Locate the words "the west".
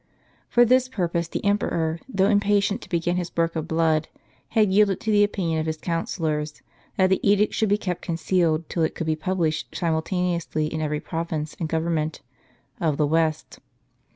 12.97-13.59